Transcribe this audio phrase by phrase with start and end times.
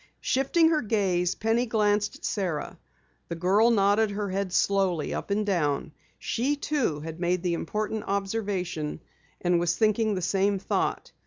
[0.19, 2.79] Shifting her gaze, Penny glanced at Sara.
[3.29, 5.91] The girl nodded her head slowly up and down.
[6.17, 9.01] She, too, had made the important observation,
[9.41, 11.11] and was thinking the same thought.